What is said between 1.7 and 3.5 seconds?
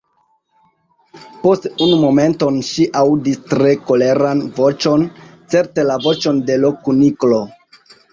unu momenton ŝi aŭdis